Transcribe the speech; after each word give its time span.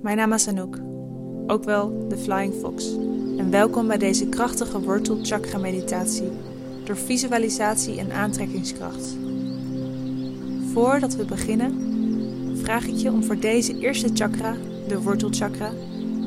Mijn 0.00 0.16
naam 0.16 0.32
is 0.32 0.48
Anouk, 0.48 0.78
ook 1.46 1.64
wel 1.64 2.08
de 2.08 2.16
Flying 2.16 2.54
Fox. 2.54 2.94
En 3.36 3.50
welkom 3.50 3.86
bij 3.86 3.98
deze 3.98 4.28
krachtige 4.28 4.80
wortel 4.80 5.18
chakra 5.22 5.58
meditatie 5.58 6.30
door 6.84 6.96
visualisatie 6.96 7.98
en 7.98 8.12
aantrekkingskracht. 8.12 9.16
Voordat 10.72 11.14
we 11.16 11.24
beginnen, 11.24 11.74
vraag 12.62 12.86
ik 12.86 12.94
je 12.94 13.10
om 13.10 13.24
voor 13.24 13.38
deze 13.38 13.78
eerste 13.78 14.10
chakra, 14.14 14.56
de 14.88 15.02
wortelchakra, 15.02 15.70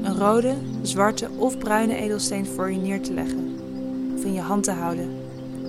een 0.04 0.18
rode, 0.18 0.56
zwarte 0.82 1.30
of 1.38 1.58
bruine 1.58 1.96
edelsteen 1.96 2.46
voor 2.46 2.72
je 2.72 2.78
neer 2.78 3.02
te 3.02 3.14
leggen 3.14 3.56
of 4.16 4.24
in 4.24 4.34
je 4.34 4.42
hand 4.42 4.64
te 4.64 4.72
houden, 4.72 5.10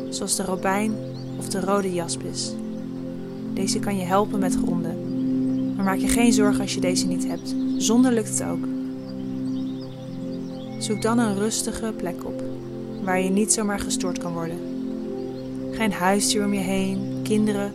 zoals 0.08 0.36
de 0.36 0.44
robijn 0.44 0.94
of 1.38 1.48
de 1.48 1.60
rode 1.60 1.92
jaspis. 1.92 2.54
Deze 3.54 3.78
kan 3.78 3.96
je 3.96 4.04
helpen 4.04 4.40
met 4.40 4.54
gronden, 4.54 4.93
maar 5.76 5.84
maak 5.84 5.98
je 5.98 6.08
geen 6.08 6.32
zorgen 6.32 6.60
als 6.60 6.74
je 6.74 6.80
deze 6.80 7.06
niet 7.06 7.26
hebt. 7.26 7.54
Zonder 7.76 8.12
lukt 8.12 8.28
het 8.28 8.42
ook. 8.42 8.66
Zoek 10.78 11.02
dan 11.02 11.18
een 11.18 11.38
rustige 11.38 11.92
plek 11.96 12.24
op, 12.24 12.42
waar 13.02 13.20
je 13.20 13.30
niet 13.30 13.52
zomaar 13.52 13.80
gestoord 13.80 14.18
kan 14.18 14.32
worden. 14.32 14.58
Geen 15.70 15.92
huisdier 15.92 16.44
om 16.44 16.54
je 16.54 16.60
heen, 16.60 17.20
kinderen 17.22 17.72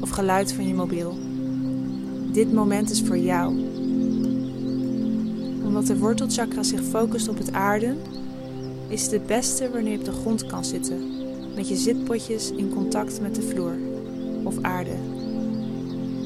of 0.00 0.10
geluid 0.10 0.52
van 0.52 0.68
je 0.68 0.74
mobiel. 0.74 1.18
Dit 2.32 2.52
moment 2.52 2.90
is 2.90 3.02
voor 3.02 3.18
jou. 3.18 3.48
Omdat 5.64 5.86
de 5.86 5.98
wortelchakra 5.98 6.62
zich 6.62 6.82
focust 6.82 7.28
op 7.28 7.38
het 7.38 7.52
aarden, 7.52 7.96
is 8.88 9.02
het 9.02 9.10
het 9.10 9.26
beste 9.26 9.70
wanneer 9.70 9.92
je 9.92 9.98
op 9.98 10.04
de 10.04 10.12
grond 10.12 10.46
kan 10.46 10.64
zitten, 10.64 11.00
met 11.54 11.68
je 11.68 11.76
zitpotjes 11.76 12.50
in 12.50 12.68
contact 12.74 13.20
met 13.20 13.34
de 13.34 13.42
vloer 13.42 13.76
of 14.42 14.54
aarde. 14.62 14.96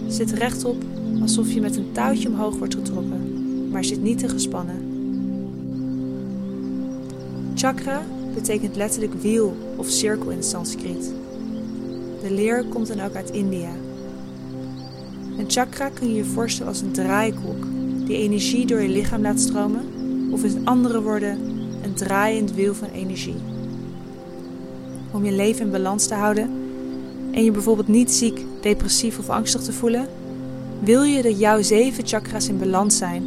Zit 0.08 0.30
rechtop 0.30 0.84
alsof 1.20 1.52
je 1.52 1.60
met 1.60 1.76
een 1.76 1.92
touwtje 1.92 2.28
omhoog 2.28 2.56
wordt 2.56 2.74
getrokken, 2.74 3.70
maar 3.70 3.84
zit 3.84 4.02
niet 4.02 4.18
te 4.18 4.28
gespannen. 4.28 4.88
Chakra 7.54 8.02
betekent 8.34 8.76
letterlijk 8.76 9.14
wiel 9.14 9.56
of 9.76 9.88
cirkel 9.88 10.30
in 10.30 10.42
Sanskriet. 10.42 11.12
De 12.22 12.30
leer 12.30 12.64
komt 12.64 12.86
dan 12.86 13.00
ook 13.00 13.14
uit 13.14 13.30
India. 13.30 13.70
Een 15.38 15.50
chakra 15.50 15.88
kun 15.88 16.08
je 16.08 16.14
je 16.14 16.24
voorstellen 16.24 16.72
als 16.72 16.80
een 16.80 16.92
draaikolk 16.92 17.66
die 18.04 18.16
energie 18.16 18.66
door 18.66 18.80
je 18.80 18.88
lichaam 18.88 19.22
laat 19.22 19.40
stromen, 19.40 19.84
of 20.30 20.44
in 20.44 20.66
andere 20.66 21.02
woorden, 21.02 21.38
een 21.82 21.94
draaiend 21.94 22.54
wiel 22.54 22.74
van 22.74 22.88
energie. 22.88 23.36
Om 25.10 25.24
je 25.24 25.32
leven 25.32 25.64
in 25.64 25.70
balans 25.70 26.06
te 26.06 26.14
houden 26.14 26.50
en 27.30 27.44
je 27.44 27.50
bijvoorbeeld 27.50 27.88
niet 27.88 28.12
ziek, 28.12 28.40
depressief 28.60 29.18
of 29.18 29.28
angstig 29.28 29.62
te 29.62 29.72
voelen, 29.72 30.08
wil 30.80 31.02
je 31.02 31.22
dat 31.22 31.38
jouw 31.38 31.62
zeven 31.62 32.06
chakra's 32.06 32.48
in 32.48 32.58
balans 32.58 32.96
zijn 32.96 33.22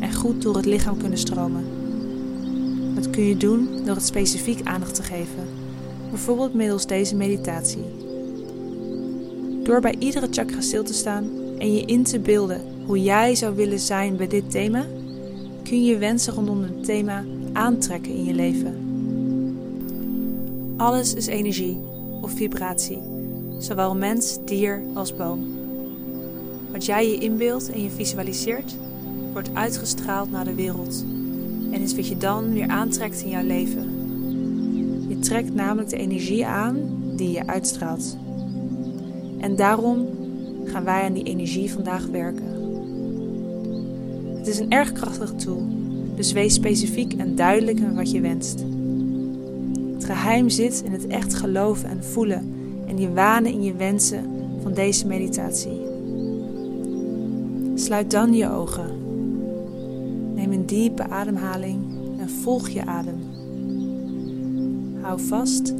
en 0.00 0.14
goed 0.14 0.42
door 0.42 0.56
het 0.56 0.66
lichaam 0.66 0.96
kunnen 0.96 1.18
stromen. 1.18 1.64
Dat 2.94 3.10
kun 3.10 3.22
je 3.22 3.36
doen 3.36 3.68
door 3.84 3.94
het 3.94 4.06
specifiek 4.06 4.60
aandacht 4.66 4.94
te 4.94 5.02
geven, 5.02 5.48
bijvoorbeeld 6.10 6.54
middels 6.54 6.86
deze 6.86 7.16
meditatie. 7.16 7.84
Door 9.62 9.80
bij 9.80 9.94
iedere 9.98 10.28
chakra 10.30 10.60
stil 10.60 10.84
te 10.84 10.94
staan 10.94 11.28
en 11.58 11.74
je 11.74 11.84
in 11.84 12.02
te 12.02 12.20
beelden 12.20 12.60
hoe 12.86 13.02
jij 13.02 13.34
zou 13.34 13.54
willen 13.54 13.80
zijn 13.80 14.16
bij 14.16 14.28
dit 14.28 14.50
thema, 14.50 14.86
kun 15.62 15.84
je 15.84 15.98
wensen 15.98 16.34
rondom 16.34 16.62
het 16.62 16.84
thema 16.84 17.24
aantrekken 17.52 18.12
in 18.12 18.24
je 18.24 18.34
leven. 18.34 18.82
Alles 20.76 21.14
is 21.14 21.26
energie 21.26 21.78
of 22.20 22.32
vibratie, 22.32 22.98
zowel 23.58 23.94
mens, 23.94 24.38
dier 24.44 24.82
als 24.94 25.16
boom. 25.16 25.63
Wat 26.74 26.84
jij 26.84 27.10
je 27.10 27.18
inbeeldt 27.18 27.70
en 27.70 27.82
je 27.82 27.90
visualiseert, 27.90 28.76
wordt 29.32 29.50
uitgestraald 29.52 30.30
naar 30.30 30.44
de 30.44 30.54
wereld 30.54 31.04
en 31.70 31.80
is 31.80 31.94
wat 31.94 32.06
je 32.06 32.16
dan 32.16 32.52
weer 32.52 32.68
aantrekt 32.68 33.22
in 33.22 33.28
jouw 33.28 33.46
leven. 33.46 33.82
Je 35.08 35.18
trekt 35.18 35.54
namelijk 35.54 35.88
de 35.88 35.96
energie 35.96 36.46
aan 36.46 36.78
die 37.16 37.30
je 37.30 37.46
uitstraalt. 37.46 38.16
En 39.40 39.56
daarom 39.56 40.06
gaan 40.64 40.84
wij 40.84 41.02
aan 41.02 41.12
die 41.12 41.22
energie 41.22 41.72
vandaag 41.72 42.06
werken. 42.06 42.46
Het 44.36 44.46
is 44.46 44.58
een 44.58 44.70
erg 44.70 44.92
krachtig 44.92 45.32
tool, 45.32 45.66
dus 46.16 46.32
wees 46.32 46.54
specifiek 46.54 47.12
en 47.12 47.34
duidelijk 47.34 47.80
met 47.80 47.94
wat 47.94 48.10
je 48.10 48.20
wenst. 48.20 48.64
Het 49.94 50.04
geheim 50.04 50.48
zit 50.48 50.82
in 50.84 50.92
het 50.92 51.06
echt 51.06 51.34
geloven 51.34 51.88
en 51.88 52.04
voelen 52.04 52.54
en 52.86 52.98
je 52.98 53.12
wanen 53.12 53.52
in 53.52 53.62
je 53.62 53.74
wensen 53.74 54.24
van 54.62 54.72
deze 54.72 55.06
meditatie. 55.06 55.83
Sluit 57.74 58.10
dan 58.10 58.34
je 58.34 58.50
ogen. 58.50 58.90
Neem 60.34 60.52
een 60.52 60.66
diepe 60.66 61.08
ademhaling 61.08 61.84
en 62.18 62.30
volg 62.30 62.68
je 62.68 62.86
adem. 62.86 63.18
Hou 65.00 65.20
vast 65.20 65.74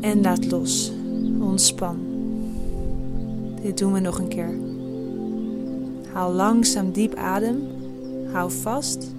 en 0.00 0.20
laat 0.20 0.50
los. 0.50 0.92
Ontspan. 1.40 1.96
Dit 3.62 3.78
doen 3.78 3.92
we 3.92 4.00
nog 4.00 4.18
een 4.18 4.28
keer. 4.28 4.58
Haal 6.12 6.32
langzaam 6.32 6.92
diep 6.92 7.14
adem. 7.14 7.62
Hou 8.32 8.50
vast. 8.50 9.14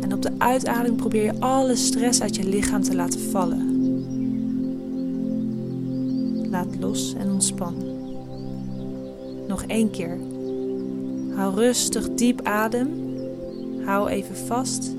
En 0.00 0.12
op 0.12 0.22
de 0.22 0.30
uitademing 0.38 0.96
probeer 0.96 1.24
je 1.24 1.40
alle 1.40 1.76
stress 1.76 2.22
uit 2.22 2.36
je 2.36 2.48
lichaam 2.48 2.82
te 2.82 2.94
laten 2.94 3.20
vallen. 3.20 3.68
Laat 6.50 6.78
los 6.80 7.14
en 7.14 7.30
ontspan. 7.30 7.74
Nog 9.50 9.62
één 9.66 9.90
keer. 9.90 10.18
Hou 11.34 11.54
rustig 11.54 12.14
diep 12.14 12.40
adem. 12.42 12.88
Hou 13.84 14.08
even 14.08 14.36
vast. 14.36 14.94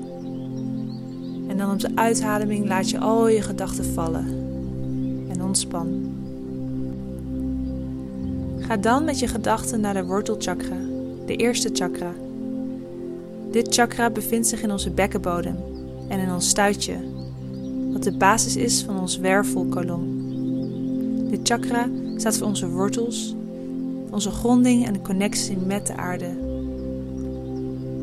En 1.48 1.56
dan 1.56 1.72
op 1.72 1.80
de 1.80 1.90
uitademing 1.94 2.68
laat 2.68 2.90
je 2.90 2.98
al 2.98 3.28
je 3.28 3.42
gedachten 3.42 3.84
vallen. 3.84 4.26
En 5.28 5.42
ontspan. 5.42 6.14
Ga 8.58 8.76
dan 8.76 9.04
met 9.04 9.18
je 9.18 9.26
gedachten 9.26 9.80
naar 9.80 9.94
de 9.94 10.04
wortelchakra, 10.04 10.78
de 11.26 11.36
eerste 11.36 11.70
chakra. 11.72 12.12
Dit 13.50 13.74
chakra 13.74 14.10
bevindt 14.10 14.46
zich 14.46 14.62
in 14.62 14.70
onze 14.70 14.90
bekkenbodem 14.90 15.56
en 16.08 16.18
in 16.18 16.32
ons 16.32 16.48
stuitje, 16.48 16.96
wat 17.92 18.02
de 18.02 18.16
basis 18.16 18.56
is 18.56 18.82
van 18.82 19.00
ons 19.00 19.18
wervelkolom. 19.18 20.20
Dit 21.30 21.40
chakra 21.42 21.88
staat 22.16 22.36
voor 22.36 22.46
onze 22.46 22.68
wortels, 22.68 23.34
onze 24.12 24.30
gronding 24.30 24.86
en 24.86 25.02
connectie 25.02 25.56
met 25.56 25.86
de 25.86 25.96
aarde. 25.96 26.30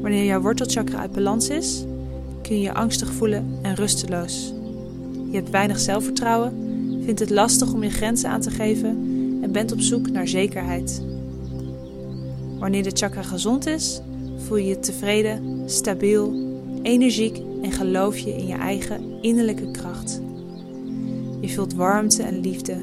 Wanneer 0.02 0.25
jouw 0.25 0.42
wortelchakra 0.42 1.00
uit 1.00 1.12
balans 1.12 1.50
is, 1.50 1.84
kun 2.42 2.56
je 2.56 2.62
je 2.62 2.74
angstig 2.74 3.12
voelen 3.12 3.59
en 3.62 3.75
rusteloos. 3.75 4.53
Je 5.30 5.36
hebt 5.36 5.50
weinig 5.50 5.80
zelfvertrouwen, 5.80 6.53
vindt 7.03 7.20
het 7.20 7.30
lastig 7.30 7.74
om 7.74 7.84
je 7.84 7.90
grenzen 7.90 8.30
aan 8.30 8.42
te 8.42 8.52
geven 8.52 8.90
en 9.42 9.52
bent 9.52 9.72
op 9.72 9.80
zoek 9.80 10.09
naar 10.09 10.28
zekerheid. 10.28 11.03
Wanneer 12.59 12.84
de 12.84 12.91
chakra 12.94 13.22
gezond 13.22 13.68
is, 13.68 14.02
voel 14.38 14.58
je 14.58 14.68
je 14.68 14.80
tevreden, 14.80 15.64
stabiel, 15.66 16.34
energiek 16.81 17.41
en 17.62 17.72
geloof 17.72 18.18
je 18.18 18.36
in 18.36 18.47
je 18.47 18.56
eigen 18.56 19.02
innerlijke 19.22 19.72
kracht. 19.72 20.22
Je 21.41 21.50
voelt 21.50 21.74
warmte 21.74 22.24
en 22.24 22.40
liefde. 22.40 22.78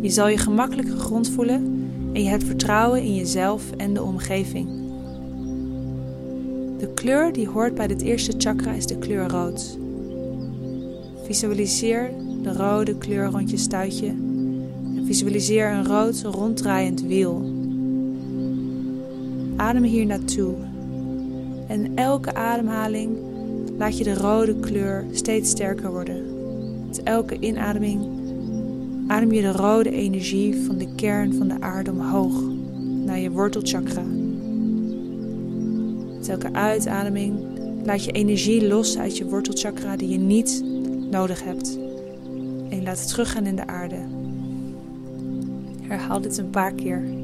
Je 0.00 0.10
zal 0.10 0.28
je 0.28 0.38
gemakkelijk 0.38 0.88
gegrond 0.88 1.28
voelen 1.28 1.77
en 2.18 2.24
je 2.24 2.30
hebt 2.30 2.44
vertrouwen 2.44 3.02
in 3.02 3.14
jezelf 3.14 3.70
en 3.76 3.94
de 3.94 4.02
omgeving. 4.02 4.68
De 6.78 6.88
kleur 6.94 7.32
die 7.32 7.48
hoort 7.48 7.74
bij 7.74 7.86
dit 7.86 8.02
eerste 8.02 8.34
chakra 8.38 8.72
is 8.72 8.86
de 8.86 8.98
kleur 8.98 9.28
rood. 9.28 9.78
Visualiseer 11.24 12.10
de 12.42 12.52
rode 12.52 12.96
kleur 12.96 13.26
rond 13.26 13.50
je 13.50 13.56
stuitje 13.56 14.06
en 14.96 15.02
visualiseer 15.06 15.70
een 15.70 15.86
rood 15.86 16.22
ronddraaiend 16.22 17.02
wiel. 17.02 17.52
Adem 19.56 19.82
hier 19.82 20.06
naartoe 20.06 20.54
en 21.66 21.92
elke 21.94 22.34
ademhaling 22.34 23.16
laat 23.76 23.98
je 23.98 24.04
de 24.04 24.14
rode 24.14 24.56
kleur 24.56 25.04
steeds 25.12 25.50
sterker 25.50 25.90
worden. 25.90 26.24
Met 26.86 27.02
elke 27.02 27.38
inademing 27.40 28.17
adem 29.08 29.32
je 29.32 29.42
de 29.42 29.52
rode 29.52 29.90
energie 29.90 30.56
van 30.56 30.78
de 30.78 30.94
kern 30.94 31.34
van 31.34 31.48
de 31.48 31.60
aarde 31.60 31.90
omhoog 31.90 32.42
naar 33.04 33.18
je 33.18 33.30
wortelchakra. 33.30 34.02
Met 36.16 36.28
elke 36.28 36.52
uitademing 36.52 37.38
laat 37.84 38.04
je 38.04 38.12
energie 38.12 38.66
los 38.66 38.98
uit 38.98 39.16
je 39.16 39.24
wortelchakra 39.24 39.96
die 39.96 40.08
je 40.08 40.18
niet 40.18 40.64
nodig 41.10 41.44
hebt. 41.44 41.78
En 42.68 42.82
laat 42.82 42.98
het 42.98 43.08
teruggaan 43.08 43.46
in 43.46 43.56
de 43.56 43.66
aarde. 43.66 43.98
Herhaal 45.82 46.20
dit 46.20 46.38
een 46.38 46.50
paar 46.50 46.72
keer. 46.72 47.17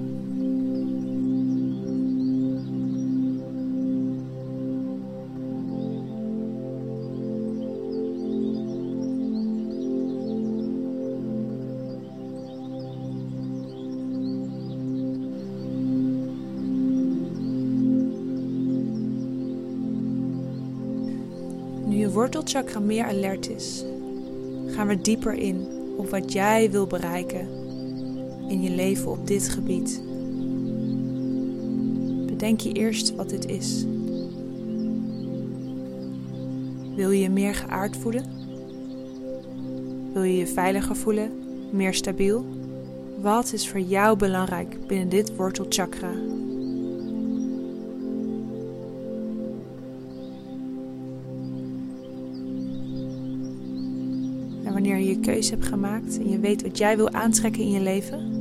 Wortelchakra 22.15 22.81
meer 22.81 23.05
alert 23.05 23.51
is, 23.51 23.85
gaan 24.67 24.87
we 24.87 25.01
dieper 25.01 25.33
in 25.33 25.67
op 25.97 26.11
wat 26.11 26.33
jij 26.33 26.71
wil 26.71 26.87
bereiken 26.87 27.49
in 28.49 28.63
je 28.63 28.71
leven 28.71 29.11
op 29.11 29.27
dit 29.27 29.49
gebied. 29.49 30.03
Bedenk 32.27 32.61
je 32.61 32.73
eerst 32.73 33.15
wat 33.15 33.29
dit 33.29 33.47
is. 33.47 33.87
Wil 36.97 37.11
je 37.11 37.21
je 37.21 37.31
meer 37.31 37.55
geaard 37.55 37.97
voelen? 37.97 38.25
Wil 40.13 40.23
je 40.23 40.37
je 40.37 40.47
veiliger 40.47 40.97
voelen, 40.97 41.31
meer 41.71 41.95
stabiel? 41.95 42.45
Wat 43.21 43.53
is 43.53 43.69
voor 43.69 43.81
jou 43.81 44.17
belangrijk 44.17 44.87
binnen 44.87 45.09
dit 45.09 45.37
wortelchakra? 45.37 46.34
Wanneer 54.85 55.03
je 55.03 55.09
je 55.09 55.21
keuze 55.21 55.51
hebt 55.51 55.67
gemaakt 55.67 56.19
en 56.19 56.29
je 56.29 56.39
weet 56.39 56.63
wat 56.63 56.79
jij 56.79 56.97
wil 56.97 57.11
aantrekken 57.11 57.63
in 57.63 57.71
je 57.71 57.81
leven, 57.81 58.33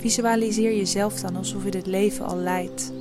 visualiseer 0.00 0.76
jezelf 0.76 1.20
dan 1.20 1.36
alsof 1.36 1.64
je 1.64 1.70
dit 1.70 1.86
leven 1.86 2.26
al 2.26 2.36
leidt. 2.36 2.92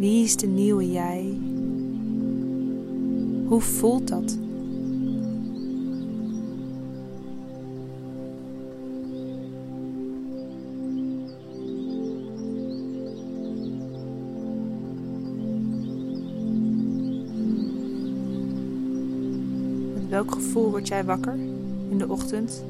Wie 0.00 0.24
is 0.24 0.36
de 0.36 0.46
nieuwe 0.46 0.90
jij? 0.90 1.38
Hoe 3.46 3.60
voelt 3.60 4.08
dat? 4.08 4.38
Met 19.94 20.08
welk 20.08 20.32
gevoel 20.32 20.70
word 20.70 20.88
jij 20.88 21.04
wakker 21.04 21.34
in 21.90 21.98
de 21.98 22.08
ochtend? 22.08 22.64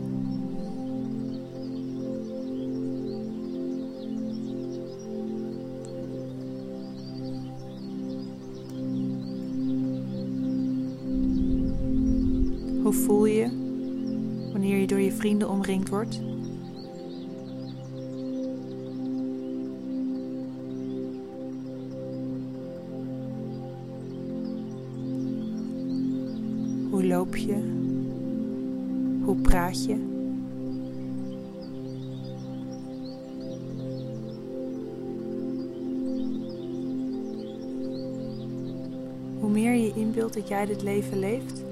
Hoe 12.90 12.98
voel 12.98 13.24
je 13.24 13.48
wanneer 14.52 14.76
je 14.76 14.86
door 14.86 15.00
je 15.00 15.12
vrienden 15.12 15.48
omringd 15.50 15.88
wordt? 15.88 16.20
Hoe 26.90 27.04
loop 27.06 27.36
je? 27.36 27.56
Hoe 29.24 29.36
praat 29.36 29.84
je? 29.84 29.96
Hoe 39.40 39.50
meer 39.50 39.74
je 39.74 39.92
inbeeldt 39.94 40.34
dat 40.34 40.48
jij 40.48 40.66
dit 40.66 40.82
leven 40.82 41.18
leeft, 41.18 41.69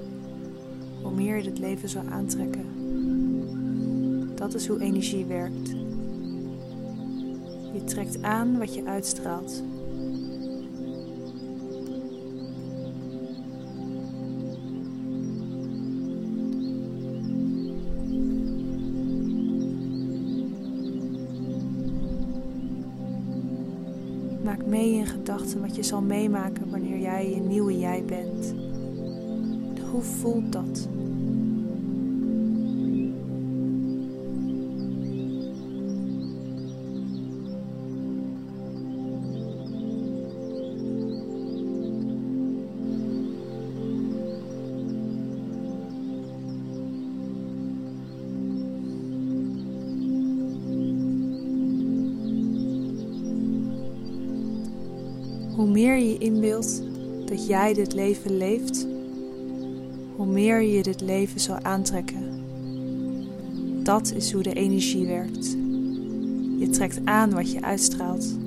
meer 1.19 1.37
je 1.37 1.43
het 1.43 1.59
leven 1.59 1.89
zal 1.89 2.03
aantrekken. 2.09 2.65
Dat 4.35 4.53
is 4.53 4.67
hoe 4.67 4.81
energie 4.81 5.25
werkt. 5.25 5.69
Je 7.73 7.83
trekt 7.85 8.21
aan 8.21 8.57
wat 8.57 8.73
je 8.75 8.85
uitstraalt. 8.85 9.63
Maak 24.43 24.65
mee 24.65 24.93
in 24.93 25.05
gedachten 25.05 25.61
wat 25.61 25.75
je 25.75 25.83
zal 25.83 26.01
meemaken 26.01 26.69
wanneer 26.69 26.99
jij 26.99 27.29
je 27.29 27.39
nieuwe 27.41 27.77
jij 27.77 28.03
bent. 28.05 28.53
Hoe 29.91 30.01
voelt 30.01 30.51
dat? 30.51 30.87
Meer 55.69 55.97
je 55.97 56.17
inbeeldt 56.17 56.83
dat 57.25 57.47
jij 57.47 57.73
dit 57.73 57.93
leven 57.93 58.37
leeft, 58.37 58.87
hoe 60.15 60.25
meer 60.25 60.61
je 60.61 60.83
dit 60.83 61.01
leven 61.01 61.39
zal 61.39 61.59
aantrekken. 61.61 62.43
Dat 63.83 64.11
is 64.15 64.31
hoe 64.31 64.43
de 64.43 64.53
energie 64.53 65.07
werkt. 65.07 65.57
Je 66.57 66.67
trekt 66.71 66.99
aan 67.05 67.33
wat 67.33 67.51
je 67.51 67.61
uitstraalt. 67.61 68.37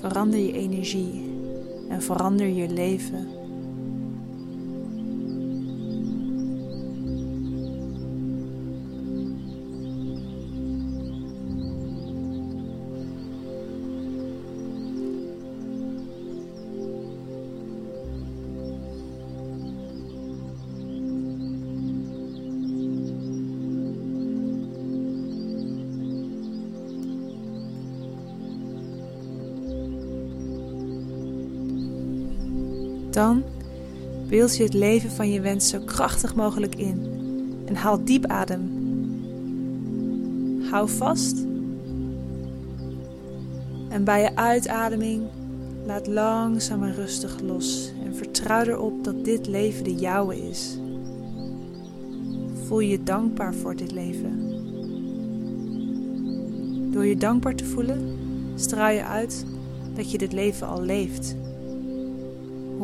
Verander 0.00 0.38
je 0.38 0.52
energie 0.52 1.24
en 1.88 2.02
verander 2.02 2.46
je 2.46 2.68
leven. 2.68 3.28
Dan 33.20 33.42
beeld 34.28 34.56
je 34.56 34.62
het 34.62 34.74
leven 34.74 35.10
van 35.10 35.30
je 35.30 35.40
wens 35.40 35.68
zo 35.68 35.78
krachtig 35.84 36.34
mogelijk 36.34 36.74
in 36.74 37.06
en 37.66 37.74
haal 37.74 38.04
diep 38.04 38.26
adem. 38.26 38.70
Hou 40.70 40.88
vast. 40.88 41.46
En 43.88 44.04
bij 44.04 44.22
je 44.22 44.36
uitademing 44.36 45.22
laat 45.86 46.06
langzaam 46.06 46.82
en 46.82 46.94
rustig 46.94 47.40
los 47.40 47.92
en 48.04 48.14
vertrouw 48.14 48.64
erop 48.64 49.04
dat 49.04 49.24
dit 49.24 49.46
leven 49.46 49.84
de 49.84 49.94
jouwe 49.94 50.48
is. 50.48 50.78
Voel 52.66 52.80
je 52.80 53.02
dankbaar 53.02 53.54
voor 53.54 53.76
dit 53.76 53.92
leven. 53.92 54.48
Door 56.92 57.06
je 57.06 57.16
dankbaar 57.16 57.54
te 57.54 57.64
voelen, 57.64 58.16
straal 58.54 58.90
je 58.90 59.04
uit 59.04 59.46
dat 59.94 60.10
je 60.10 60.18
dit 60.18 60.32
leven 60.32 60.66
al 60.66 60.82
leeft. 60.82 61.38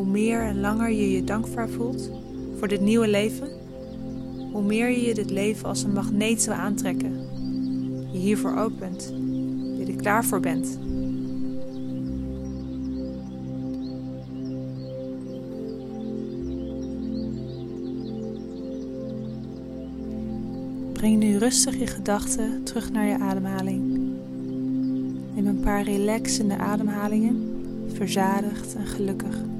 Hoe 0.07 0.15
meer 0.15 0.41
en 0.41 0.59
langer 0.59 0.91
je 0.91 1.11
je 1.11 1.23
dankbaar 1.23 1.69
voelt 1.69 2.11
voor 2.57 2.67
dit 2.67 2.81
nieuwe 2.81 3.07
leven, 3.07 3.49
hoe 4.51 4.63
meer 4.63 4.89
je 4.89 5.13
dit 5.13 5.29
leven 5.29 5.67
als 5.67 5.83
een 5.83 5.93
magneet 5.93 6.41
zou 6.41 6.57
aantrekken. 6.57 7.13
Je 8.11 8.17
hiervoor 8.17 8.57
opent, 8.57 9.13
je 9.77 9.85
er 9.87 9.95
klaar 9.95 10.25
voor 10.25 10.39
bent. 10.39 10.79
Breng 20.93 21.17
nu 21.17 21.37
rustig 21.37 21.79
je 21.79 21.87
gedachten 21.87 22.63
terug 22.63 22.91
naar 22.91 23.05
je 23.05 23.19
ademhaling. 23.19 24.11
Neem 25.35 25.47
een 25.47 25.59
paar 25.59 25.83
relaxende 25.83 26.57
ademhalingen, 26.57 27.63
verzadigd 27.93 28.75
en 28.75 28.85
gelukkig. 28.85 29.55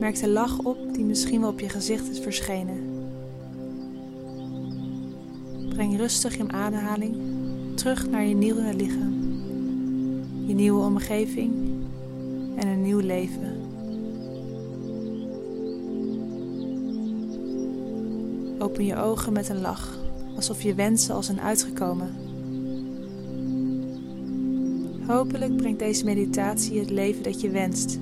Merk 0.00 0.20
de 0.20 0.28
lach 0.28 0.58
op 0.58 0.94
die 0.94 1.04
misschien 1.04 1.40
wel 1.40 1.50
op 1.50 1.60
je 1.60 1.68
gezicht 1.68 2.10
is 2.10 2.18
verschenen. 2.18 3.08
Breng 5.68 5.96
rustig 5.96 6.36
je 6.36 6.48
ademhaling 6.48 7.16
terug 7.74 8.10
naar 8.10 8.24
je 8.24 8.34
nieuwe 8.34 8.74
lichaam, 8.74 9.12
je 10.46 10.54
nieuwe 10.54 10.84
omgeving 10.84 11.52
en 12.56 12.66
een 12.68 12.82
nieuw 12.82 12.98
leven. 12.98 13.56
Open 18.58 18.84
je 18.84 18.96
ogen 18.96 19.32
met 19.32 19.48
een 19.48 19.60
lach, 19.60 19.98
alsof 20.36 20.62
je 20.62 20.74
wensen 20.74 21.14
al 21.14 21.22
zijn 21.22 21.40
uitgekomen. 21.40 22.14
Hopelijk 25.06 25.56
brengt 25.56 25.78
deze 25.78 26.04
meditatie 26.04 26.78
het 26.78 26.90
leven 26.90 27.22
dat 27.22 27.40
je 27.40 27.50
wenst. 27.50 27.98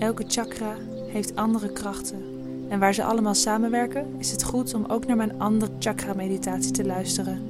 Elke 0.00 0.24
chakra 0.26 0.76
heeft 1.06 1.36
andere 1.36 1.72
krachten 1.72 2.22
en 2.68 2.78
waar 2.78 2.94
ze 2.94 3.04
allemaal 3.04 3.34
samenwerken, 3.34 4.06
is 4.18 4.30
het 4.30 4.42
goed 4.42 4.74
om 4.74 4.84
ook 4.84 5.06
naar 5.06 5.16
mijn 5.16 5.40
andere 5.40 5.70
chakra-meditatie 5.78 6.72
te 6.72 6.84
luisteren. 6.84 7.42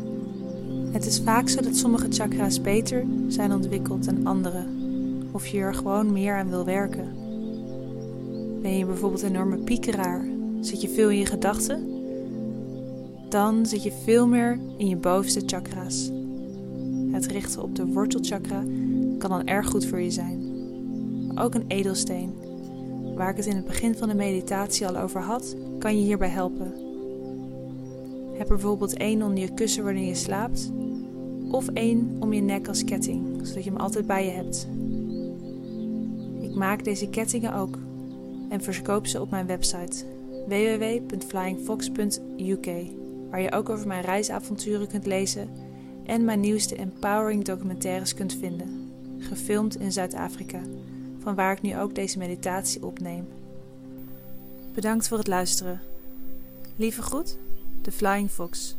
Het 0.92 1.06
is 1.06 1.20
vaak 1.20 1.48
zo 1.48 1.60
dat 1.60 1.76
sommige 1.76 2.06
chakra's 2.10 2.60
beter 2.60 3.04
zijn 3.28 3.52
ontwikkeld 3.52 4.04
dan 4.04 4.26
andere, 4.26 4.64
of 5.30 5.46
je 5.46 5.58
er 5.58 5.74
gewoon 5.74 6.12
meer 6.12 6.34
aan 6.34 6.48
wil 6.48 6.64
werken. 6.64 7.08
Ben 8.62 8.78
je 8.78 8.86
bijvoorbeeld 8.86 9.22
een 9.22 9.28
enorme 9.28 9.56
piekeraar? 9.56 10.24
Zit 10.60 10.80
je 10.80 10.88
veel 10.88 11.10
in 11.10 11.18
je 11.18 11.26
gedachten? 11.26 11.88
Dan 13.28 13.66
zit 13.66 13.82
je 13.82 13.92
veel 14.04 14.26
meer 14.26 14.58
in 14.76 14.88
je 14.88 14.96
bovenste 14.96 15.42
chakra's. 15.46 16.10
Het 17.10 17.26
richten 17.26 17.62
op 17.62 17.76
de 17.76 17.86
wortelchakra 17.86 18.62
kan 19.18 19.30
dan 19.30 19.46
erg 19.46 19.68
goed 19.68 19.86
voor 19.86 20.00
je 20.00 20.10
zijn. 20.10 20.48
Ook 21.34 21.54
een 21.54 21.64
edelsteen 21.68 22.39
waar 23.20 23.30
ik 23.30 23.36
het 23.36 23.46
in 23.46 23.56
het 23.56 23.66
begin 23.66 23.96
van 23.96 24.08
de 24.08 24.14
meditatie 24.14 24.86
al 24.86 24.96
over 24.96 25.20
had, 25.20 25.56
kan 25.78 25.98
je 25.98 26.04
hierbij 26.04 26.28
helpen. 26.28 26.74
Heb 28.32 28.48
er 28.48 28.54
bijvoorbeeld 28.54 28.96
één 28.96 29.22
onder 29.22 29.38
je 29.38 29.54
kussen 29.54 29.84
wanneer 29.84 30.06
je 30.06 30.14
slaapt, 30.14 30.72
of 31.50 31.68
één 31.68 32.16
om 32.20 32.32
je 32.32 32.40
nek 32.40 32.68
als 32.68 32.84
ketting, 32.84 33.46
zodat 33.46 33.64
je 33.64 33.70
hem 33.70 33.78
altijd 33.78 34.06
bij 34.06 34.24
je 34.24 34.30
hebt. 34.30 34.68
Ik 36.40 36.54
maak 36.54 36.84
deze 36.84 37.08
kettingen 37.08 37.54
ook 37.54 37.78
en 38.48 38.60
verkoop 38.60 39.06
ze 39.06 39.20
op 39.20 39.30
mijn 39.30 39.46
website 39.46 40.04
www.flyingfox.uk, 40.48 42.70
waar 43.30 43.40
je 43.40 43.52
ook 43.52 43.68
over 43.68 43.86
mijn 43.86 44.04
reisavonturen 44.04 44.88
kunt 44.88 45.06
lezen 45.06 45.48
en 46.04 46.24
mijn 46.24 46.40
nieuwste 46.40 46.76
empowering 46.76 47.44
documentaires 47.44 48.14
kunt 48.14 48.34
vinden, 48.34 48.90
gefilmd 49.18 49.76
in 49.76 49.92
Zuid-Afrika 49.92 50.60
van 51.20 51.34
waar 51.34 51.52
ik 51.52 51.62
nu 51.62 51.78
ook 51.78 51.94
deze 51.94 52.18
meditatie 52.18 52.84
opneem. 52.84 53.28
Bedankt 54.74 55.08
voor 55.08 55.18
het 55.18 55.26
luisteren. 55.26 55.80
Lieve 56.76 57.02
groet, 57.02 57.38
de 57.82 57.92
Flying 57.92 58.30
Fox. 58.30 58.76